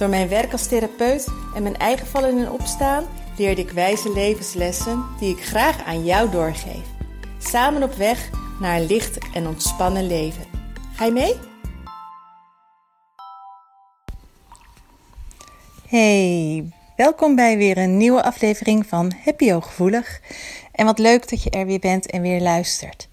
[0.00, 3.04] Door mijn werk als therapeut en mijn eigen vallen en opstaan
[3.36, 6.84] leerde ik wijze levenslessen die ik graag aan jou doorgeef.
[7.38, 10.44] Samen op weg naar een licht en ontspannen leven.
[10.94, 11.34] Ga je mee?
[15.88, 20.20] Hey, welkom bij weer een nieuwe aflevering van Happy Hooggevoelig.
[20.72, 23.08] En wat leuk dat je er weer bent en weer luistert.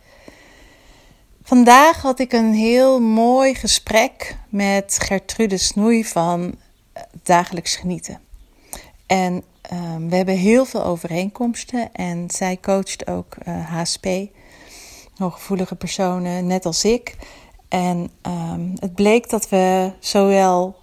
[1.44, 6.56] Vandaag had ik een heel mooi gesprek met Gertrude Snoei van
[7.24, 8.20] Dagelijks Genieten.
[9.06, 14.08] En um, we hebben heel veel overeenkomsten en zij coacht ook uh, eh, HSP,
[15.18, 17.16] hooggevoelige personen, net als ik.
[17.70, 20.76] En um, het bleek dat we zowel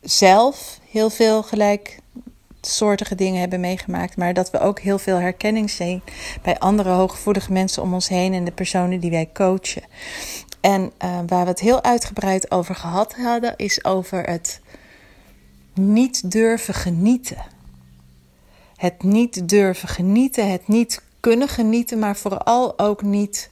[0.00, 6.02] zelf heel veel gelijksoortige dingen hebben meegemaakt, maar dat we ook heel veel herkenning zien
[6.42, 9.82] bij andere hooggevoelige mensen om ons heen en de personen die wij coachen.
[10.60, 14.60] En uh, waar we het heel uitgebreid over gehad hadden, is over het
[15.78, 17.44] niet durven genieten.
[18.76, 23.50] Het niet durven genieten, het niet kunnen genieten, maar vooral ook niet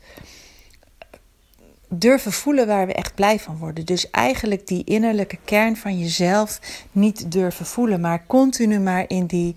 [1.89, 3.87] durven voelen waar we echt blij van worden.
[3.87, 6.61] Dus eigenlijk die innerlijke kern van jezelf
[6.93, 9.57] niet durven voelen, maar continu maar in die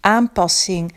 [0.00, 0.92] aanpassing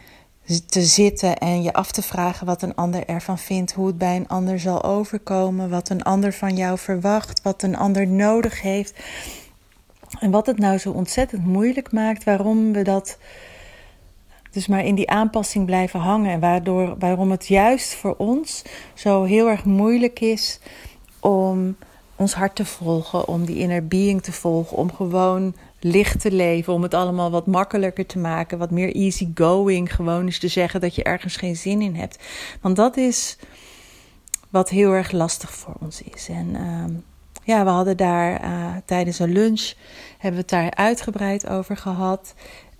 [0.59, 4.15] te zitten en je af te vragen wat een ander ervan vindt, hoe het bij
[4.15, 8.93] een ander zal overkomen, wat een ander van jou verwacht, wat een ander nodig heeft.
[10.19, 13.17] En wat het nou zo ontzettend moeilijk maakt, waarom we dat
[14.51, 16.31] dus maar in die aanpassing blijven hangen.
[16.31, 18.61] En waardoor, waarom het juist voor ons
[18.93, 20.59] zo heel erg moeilijk is
[21.19, 21.75] om
[22.15, 26.73] ons hart te volgen, om die inner being te volgen, om gewoon licht te leven,
[26.73, 30.81] om het allemaal wat makkelijker te maken, wat meer easy going, gewoon eens te zeggen
[30.81, 32.23] dat je ergens geen zin in hebt.
[32.61, 33.37] Want dat is
[34.49, 36.29] wat heel erg lastig voor ons is.
[36.29, 36.83] En uh,
[37.43, 39.73] ja, we hadden daar uh, tijdens een lunch
[40.17, 42.33] hebben we het daar uitgebreid over gehad.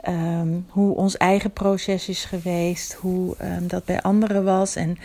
[0.08, 4.76] Um, hoe ons eigen proces is geweest, hoe um, dat bij anderen was.
[4.76, 4.98] En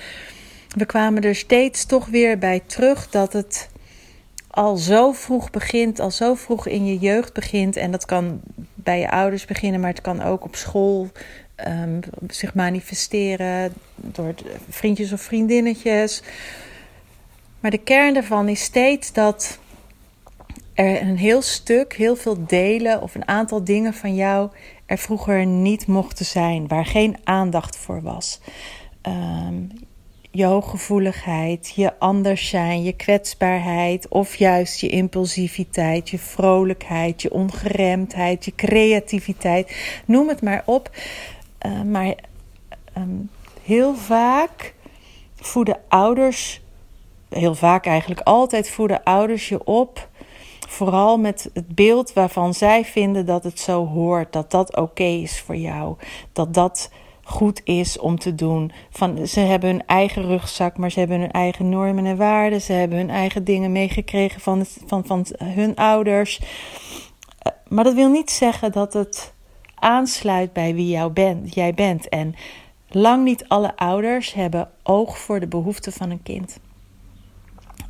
[0.69, 3.69] we kwamen er steeds toch weer bij terug dat het
[4.51, 7.77] al zo vroeg begint, al zo vroeg in je jeugd begint.
[7.77, 8.41] En dat kan
[8.75, 11.09] bij je ouders beginnen, maar het kan ook op school
[11.67, 14.35] um, zich manifesteren door
[14.69, 16.23] vriendjes of vriendinnetjes.
[17.61, 19.59] Maar de kern daarvan is steeds dat
[20.75, 24.51] er een heel stuk, heel veel delen of een aantal dingen van jou
[24.87, 28.41] er vroeger niet mochten zijn, waar geen aandacht voor was.
[29.03, 29.69] Um,
[30.31, 38.45] je hooggevoeligheid, je anders zijn, je kwetsbaarheid of juist je impulsiviteit, je vrolijkheid, je ongeremdheid,
[38.45, 40.91] je creativiteit, noem het maar op.
[41.67, 42.15] Uh, maar
[42.97, 43.31] um,
[43.63, 44.75] heel vaak
[45.35, 46.61] voeden ouders,
[47.29, 50.09] heel vaak eigenlijk altijd voeden ouders je op
[50.69, 55.41] Vooral met het beeld waarvan zij vinden dat het zo hoort, dat dat oké is
[55.41, 55.97] voor jou,
[56.33, 56.91] dat dat
[57.23, 58.73] goed is om te doen.
[58.91, 62.61] Van, ze hebben hun eigen rugzak, maar ze hebben hun eigen normen en waarden.
[62.61, 66.41] Ze hebben hun eigen dingen meegekregen van, van, van hun ouders.
[67.39, 69.33] Eh, maar dat wil niet zeggen dat het
[69.75, 72.09] aansluit bij wie jou bent, jij bent.
[72.09, 72.35] En
[72.89, 76.59] lang niet alle ouders hebben oog voor de behoeften van een kind.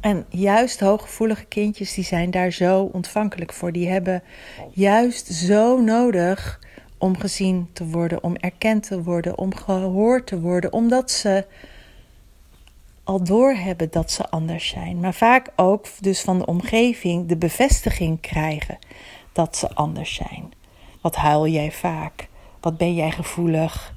[0.06, 3.72] En juist hooggevoelige kindjes, die zijn daar zo ontvankelijk voor.
[3.72, 4.22] Die hebben
[4.72, 6.60] juist zo nodig
[6.98, 11.46] om gezien te worden, om erkend te worden, om gehoord te worden, omdat ze
[13.04, 15.00] al doorhebben dat ze anders zijn.
[15.00, 18.78] Maar vaak ook dus van de omgeving de bevestiging krijgen
[19.32, 20.52] dat ze anders zijn.
[21.00, 22.28] Wat huil jij vaak?
[22.60, 23.94] Wat ben jij gevoelig?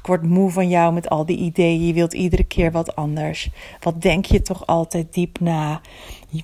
[0.00, 1.86] Ik word moe van jou met al die ideeën.
[1.86, 3.50] Je wilt iedere keer wat anders.
[3.80, 5.80] Wat denk je toch altijd diep na?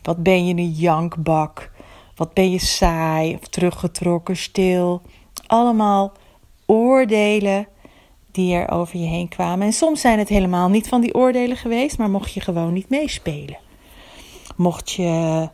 [0.02, 1.70] Wat ben je een jankbak?
[2.14, 5.02] Wat ben je saai of teruggetrokken, stil?
[5.46, 6.12] Allemaal
[6.66, 7.68] oordelen
[8.30, 9.66] die er over je heen kwamen.
[9.66, 12.88] En soms zijn het helemaal niet van die oordelen geweest, maar mocht je gewoon niet
[12.88, 13.58] meespelen.
[14.56, 15.48] Mocht je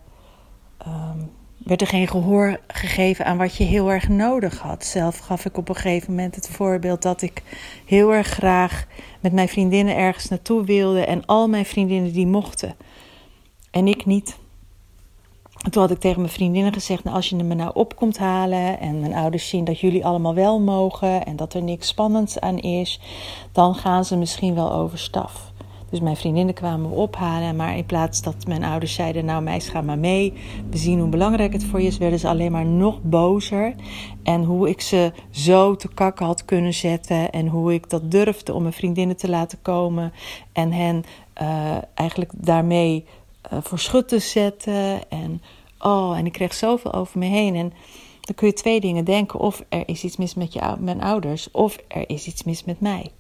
[0.87, 1.31] um,
[1.64, 4.85] werd er geen gehoor gegeven aan wat je heel erg nodig had.
[4.85, 7.43] Zelf gaf ik op een gegeven moment het voorbeeld dat ik
[7.87, 8.87] heel erg graag
[9.20, 12.75] met mijn vriendinnen ergens naartoe wilde en al mijn vriendinnen die mochten
[13.73, 14.37] en ik niet.
[15.70, 18.81] toen had ik tegen mijn vriendinnen gezegd: nou, als je me nou op komt halen
[18.81, 22.58] en mijn ouders zien dat jullie allemaal wel mogen en dat er niks spannends aan
[22.58, 23.00] is,
[23.53, 25.52] dan gaan ze misschien wel overstaf.
[25.93, 29.69] Dus mijn vriendinnen kwamen me ophalen, maar in plaats dat mijn ouders zeiden: Nou, meis,
[29.69, 30.33] ga maar mee.
[30.71, 33.75] We zien hoe belangrijk het voor je is, werden ze alleen maar nog bozer.
[34.23, 38.55] En hoe ik ze zo te kakken had kunnen zetten en hoe ik dat durfde
[38.55, 40.12] om mijn vriendinnen te laten komen
[40.53, 41.05] en hen
[41.43, 43.05] uh, eigenlijk daarmee
[43.53, 45.11] uh, voor schut te zetten.
[45.11, 45.43] En,
[45.79, 47.55] oh, en ik kreeg zoveel over me heen.
[47.55, 47.73] En
[48.21, 51.50] dan kun je twee dingen denken: of er is iets mis met je, mijn ouders,
[51.50, 53.11] of er is iets mis met mij.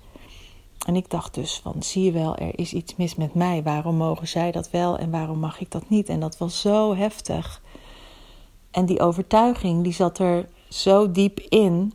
[0.86, 3.62] En ik dacht dus van, zie je wel, er is iets mis met mij.
[3.62, 6.08] Waarom mogen zij dat wel en waarom mag ik dat niet?
[6.08, 7.62] En dat was zo heftig.
[8.70, 11.92] En die overtuiging, die zat er zo diep in.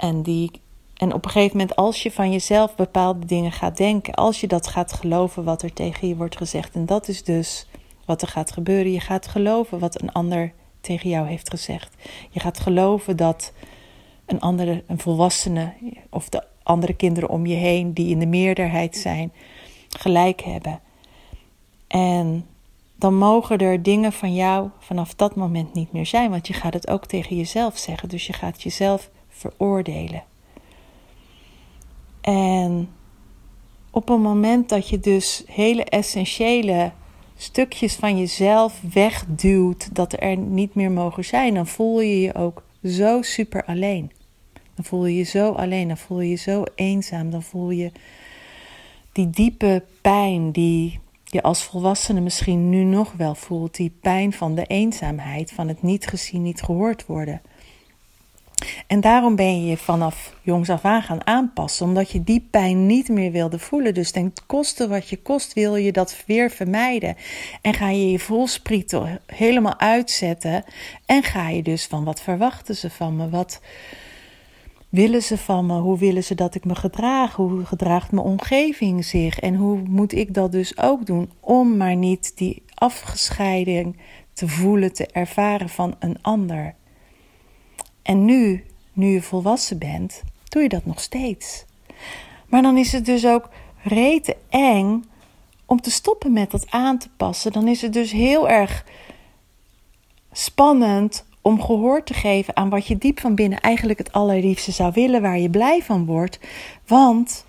[0.00, 0.50] En, die,
[0.94, 4.46] en op een gegeven moment, als je van jezelf bepaalde dingen gaat denken, als je
[4.46, 7.66] dat gaat geloven wat er tegen je wordt gezegd, en dat is dus
[8.06, 8.92] wat er gaat gebeuren.
[8.92, 11.94] Je gaat geloven wat een ander tegen jou heeft gezegd.
[12.30, 13.52] Je gaat geloven dat
[14.26, 15.72] een andere, een volwassene
[16.10, 19.32] of de andere kinderen om je heen die in de meerderheid zijn,
[19.88, 20.80] gelijk hebben.
[21.86, 22.46] En
[22.94, 26.74] dan mogen er dingen van jou vanaf dat moment niet meer zijn, want je gaat
[26.74, 28.08] het ook tegen jezelf zeggen.
[28.08, 30.22] Dus je gaat jezelf veroordelen.
[32.20, 32.88] En
[33.90, 36.92] op een moment dat je dus hele essentiële
[37.36, 42.62] stukjes van jezelf wegduwt, dat er niet meer mogen zijn, dan voel je je ook
[42.84, 44.12] zo super alleen.
[44.78, 47.92] Dan voel je je zo alleen, dan voel je je zo eenzaam, dan voel je
[49.12, 54.54] die diepe pijn die je als volwassene misschien nu nog wel voelt, die pijn van
[54.54, 57.40] de eenzaamheid, van het niet gezien, niet gehoord worden.
[58.86, 62.86] En daarom ben je je vanaf jongs af aan gaan aanpassen, omdat je die pijn
[62.86, 63.94] niet meer wilde voelen.
[63.94, 67.16] Dus ten koste wat je kost, wil je dat weer vermijden.
[67.62, 70.64] En ga je je volsprieten helemaal uitzetten.
[71.06, 73.28] En ga je dus van wat verwachten ze van me?
[73.28, 73.60] Wat,
[74.88, 75.78] willen ze van me?
[75.78, 77.34] Hoe willen ze dat ik me gedraag?
[77.34, 79.38] Hoe gedraagt mijn omgeving zich?
[79.38, 83.96] En hoe moet ik dat dus ook doen om maar niet die afgescheiding
[84.32, 86.74] te voelen, te ervaren van een ander?
[88.02, 91.64] En nu, nu je volwassen bent, doe je dat nog steeds.
[92.46, 93.48] Maar dan is het dus ook
[93.82, 95.04] rete eng
[95.66, 97.52] om te stoppen met dat aan te passen.
[97.52, 98.84] Dan is het dus heel erg
[100.32, 104.92] spannend om gehoor te geven aan wat je diep van binnen eigenlijk het allerliefste zou
[104.94, 106.38] willen, waar je blij van wordt.
[106.86, 107.44] Want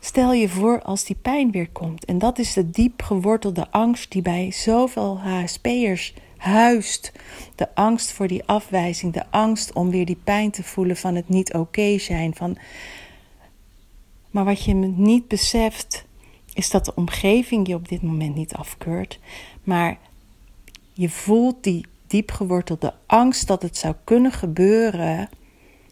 [0.00, 2.04] stel je voor als die pijn weer komt.
[2.04, 7.12] En dat is de diep gewortelde angst die bij zoveel HSP'ers huist.
[7.54, 11.28] De angst voor die afwijzing, de angst om weer die pijn te voelen van het
[11.28, 12.34] niet oké zijn.
[12.34, 12.56] Van...
[14.30, 16.04] Maar wat je niet beseft,
[16.54, 19.18] is dat de omgeving je op dit moment niet afkeurt.
[19.64, 19.98] Maar
[20.92, 25.28] je voelt die diep gewortelde angst dat het zou kunnen gebeuren.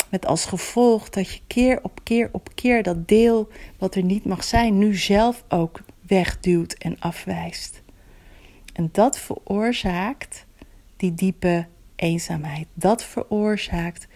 [0.08, 4.24] Met als gevolg dat je keer op keer op keer dat deel wat er niet
[4.24, 7.82] mag zijn, nu zelf ook wegduwt en afwijst.
[8.72, 10.46] En dat veroorzaakt
[10.96, 12.66] die diepe eenzaamheid.
[12.74, 14.06] Dat veroorzaakt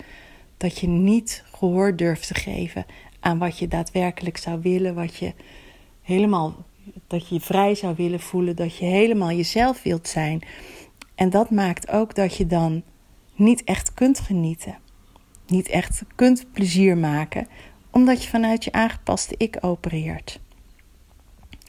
[0.57, 2.87] dat je niet gehoor durft te geven
[3.21, 5.33] aan wat je daadwerkelijk zou willen, wat je
[6.03, 6.65] helemaal
[7.07, 10.43] dat je vrij zou willen voelen, dat je helemaal jezelf wilt zijn.
[11.14, 12.82] En dat maakt ook dat je dan
[13.34, 14.78] niet echt kunt genieten.
[15.47, 17.47] Niet echt kunt plezier maken,
[17.90, 20.40] omdat je vanuit je aangepaste ik opereert.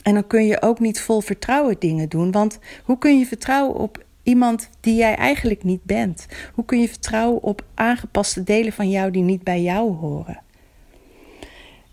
[0.04, 3.76] En dan kun je ook niet vol vertrouwen dingen doen, want hoe kun je vertrouwen
[3.76, 6.28] op iemand die jij eigenlijk niet bent?
[6.54, 10.42] Hoe kun je vertrouwen op aangepaste delen van jou die niet bij jou horen?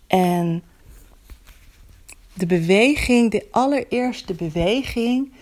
[0.06, 0.62] En
[2.35, 5.32] de beweging, de allereerste beweging,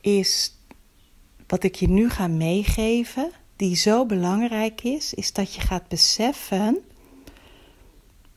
[0.00, 0.58] is
[1.54, 6.78] wat ik je nu ga meegeven, die zo belangrijk is, is dat je gaat beseffen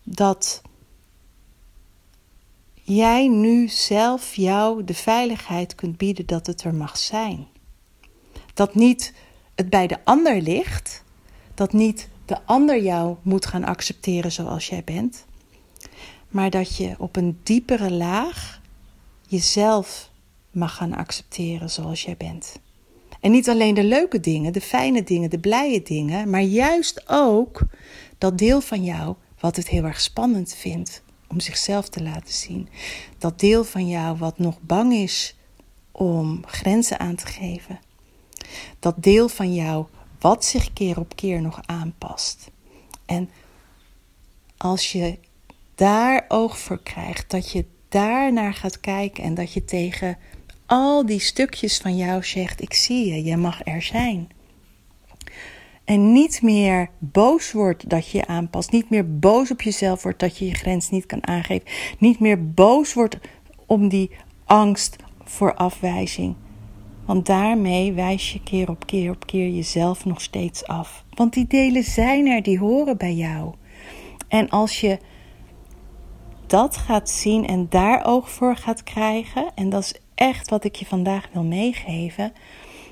[0.03, 0.61] dat
[2.73, 7.47] jij nu zelf jou de veiligheid kunt bieden dat het er mag zijn.
[8.53, 9.13] Dat niet
[9.55, 11.03] het bij de ander ligt,
[11.53, 15.25] dat niet de ander jou moet gaan accepteren zoals jij bent,
[16.27, 18.61] maar dat je op een diepere laag
[19.27, 20.09] jezelf
[20.51, 22.59] mag gaan accepteren zoals jij bent.
[23.21, 27.61] En niet alleen de leuke dingen, de fijne dingen, de blije dingen, maar juist ook
[28.17, 32.69] dat deel van jou wat het heel erg spannend vindt om zichzelf te laten zien.
[33.17, 35.35] Dat deel van jou wat nog bang is
[35.91, 37.79] om grenzen aan te geven.
[38.79, 39.85] Dat deel van jou
[40.19, 42.51] wat zich keer op keer nog aanpast.
[43.05, 43.29] En
[44.57, 45.19] als je
[45.75, 50.17] daar oog voor krijgt, dat je daar naar gaat kijken en dat je tegen
[50.67, 54.29] al die stukjes van jou zegt: Ik zie je, je mag er zijn.
[55.83, 58.71] En niet meer boos wordt dat je je aanpast.
[58.71, 61.67] Niet meer boos op jezelf wordt dat je je grens niet kan aangeven.
[61.99, 63.17] Niet meer boos wordt
[63.65, 64.11] om die
[64.45, 66.35] angst voor afwijzing.
[67.05, 71.03] Want daarmee wijs je keer op keer op keer jezelf nog steeds af.
[71.09, 73.53] Want die delen zijn er, die horen bij jou.
[74.27, 74.99] En als je
[76.47, 80.75] dat gaat zien en daar oog voor gaat krijgen, en dat is echt wat ik
[80.75, 82.33] je vandaag wil meegeven.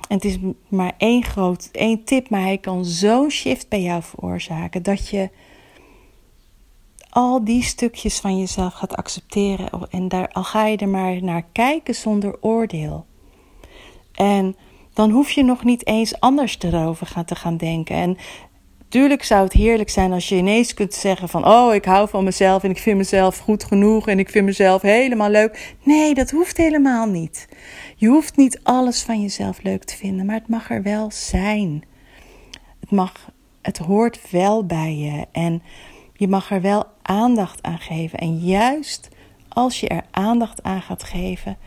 [0.08, 4.03] En het is maar één groot, één tip, maar hij kan zo'n shift bij jou
[4.03, 5.29] veroorzaken dat je
[7.10, 9.70] al die stukjes van jezelf gaat accepteren.
[9.89, 13.05] En daar, al ga je er maar naar kijken zonder oordeel.
[14.13, 14.55] En
[14.94, 17.96] dan hoef je nog niet eens anders erover te gaan denken.
[17.96, 18.17] En
[18.96, 22.24] Tuurlijk zou het heerlijk zijn als je ineens kunt zeggen van oh, ik hou van
[22.24, 25.75] mezelf en ik vind mezelf goed genoeg en ik vind mezelf helemaal leuk.
[25.84, 27.48] Nee, dat hoeft helemaal niet.
[27.96, 31.84] Je hoeft niet alles van jezelf leuk te vinden, maar het mag er wel zijn.
[32.80, 33.30] Het mag
[33.62, 35.64] het hoort wel bij je en
[36.14, 38.20] je mag er wel aandacht aan geven.
[38.20, 39.10] En juist
[39.48, 41.58] als je er aandacht aan gaat geven,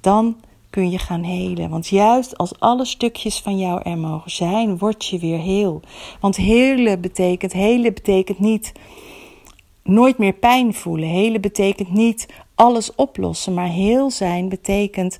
[0.00, 0.36] dan
[0.74, 1.70] kun je gaan helen.
[1.70, 5.80] Want juist als alle stukjes van jou er mogen zijn, word je weer heel.
[6.20, 8.72] Want helen betekent, helen betekent niet
[9.82, 11.08] nooit meer pijn voelen.
[11.08, 15.18] Helen betekent niet alles oplossen, maar heel zijn betekent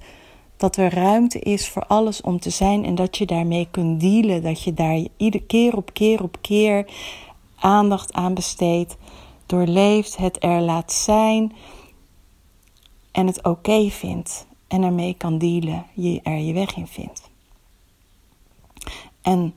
[0.57, 4.43] dat er ruimte is voor alles om te zijn en dat je daarmee kunt dealen.
[4.43, 6.87] Dat je daar iedere keer op keer op keer
[7.59, 8.97] aandacht aan besteedt,
[9.47, 11.53] doorleeft, het er laat zijn
[13.13, 17.31] en het oké vindt en ermee kan dealen, je er je weg in vindt.
[19.23, 19.55] En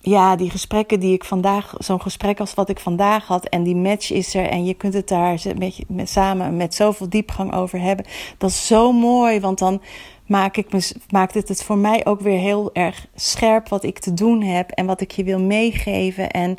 [0.00, 3.76] ja, die gesprekken die ik vandaag, zo'n gesprek als wat ik vandaag had, en die
[3.76, 5.40] match is er, en je kunt het daar
[5.88, 8.06] met, samen met zoveel diepgang over hebben.
[8.38, 9.82] Dat is zo mooi, want dan
[10.26, 13.98] maak ik me, maakt het het voor mij ook weer heel erg scherp wat ik
[13.98, 16.30] te doen heb en wat ik je wil meegeven.
[16.30, 16.56] En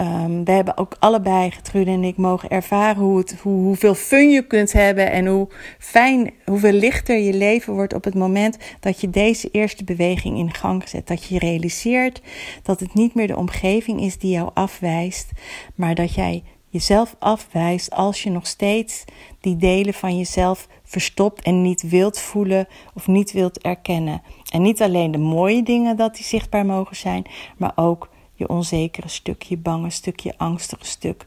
[0.00, 4.30] Um, we hebben ook allebei, Getrude en ik, mogen ervaren hoe het, hoe, hoeveel fun
[4.30, 5.48] je kunt hebben en hoe
[5.78, 10.54] fijn, hoeveel lichter je leven wordt op het moment dat je deze eerste beweging in
[10.54, 11.06] gang zet.
[11.06, 12.22] Dat je realiseert
[12.62, 15.30] dat het niet meer de omgeving is die jou afwijst,
[15.74, 19.04] maar dat jij jezelf afwijst als je nog steeds
[19.40, 24.22] die delen van jezelf verstopt en niet wilt voelen of niet wilt erkennen.
[24.52, 27.24] En niet alleen de mooie dingen dat die zichtbaar mogen zijn,
[27.56, 31.26] maar ook je onzekere stuk, je bange stuk, je angstige stuk.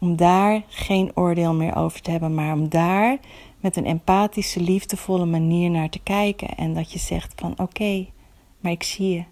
[0.00, 3.18] Om daar geen oordeel meer over te hebben, maar om daar
[3.60, 6.48] met een empathische, liefdevolle manier naar te kijken.
[6.56, 8.06] En dat je zegt van oké,
[8.60, 9.24] maar ik zie je.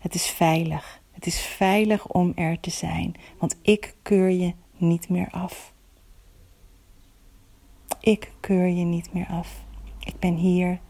[0.00, 1.00] Het is veilig.
[1.12, 5.72] Het is veilig om er te zijn, want ik keur je niet meer af.
[8.00, 9.64] Ik keur je niet meer af.
[9.98, 10.80] Ik ben hier.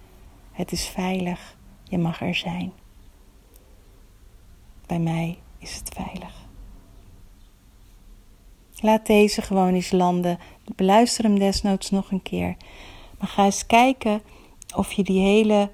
[0.53, 1.57] Het is veilig.
[1.85, 2.73] Je mag er zijn.
[4.88, 6.47] Bij mij is het veilig.
[8.80, 10.38] Laat deze gewoon eens landen.
[10.76, 12.57] Beluister hem desnoods nog een keer.
[13.18, 14.23] Maar ga eens kijken
[14.76, 15.71] of je die hele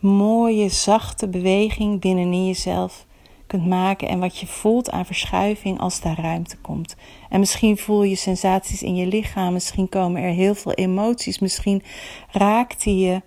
[0.00, 3.06] mooie, zachte beweging binnenin jezelf
[3.46, 6.96] kunt maken en wat je voelt aan verschuiving als daar ruimte komt.
[7.28, 11.82] En misschien voel je sensaties in je lichaam, misschien komen er heel veel emoties, misschien
[12.30, 13.22] raakt hij je.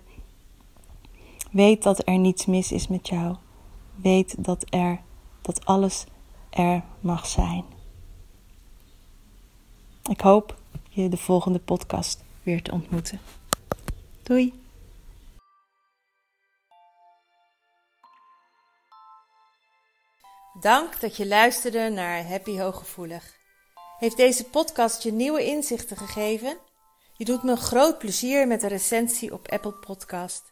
[1.50, 3.36] Weet dat er niets mis is met jou.
[3.94, 5.00] Weet dat er
[5.42, 6.04] dat alles
[6.50, 7.64] er mag zijn.
[10.10, 10.56] Ik hoop
[10.88, 13.20] je de volgende podcast weer te ontmoeten.
[14.22, 14.60] Doei!
[20.60, 23.36] Dank dat je luisterde naar Happy Hooggevoelig.
[23.98, 26.58] Heeft deze podcast je nieuwe inzichten gegeven?
[27.16, 30.51] Je doet me groot plezier met een recensie op Apple Podcast.